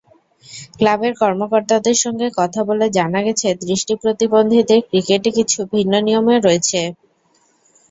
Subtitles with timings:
[0.77, 6.79] ক্লাবের কর্মকর্তাদের সঙ্গে কথা বলে জানা গেছে, দৃষ্টিপ্রতিবন্ধীদের ক্রিকেটে কিছু ভিন্ন নিয়মও রয়েছে।